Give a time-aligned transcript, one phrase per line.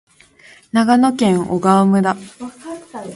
[0.71, 2.15] 長野県小川村